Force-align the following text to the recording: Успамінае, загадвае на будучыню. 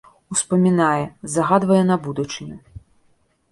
Успамінае, 0.35 1.03
загадвае 1.35 1.79
на 1.93 1.99
будучыню. 2.09 2.57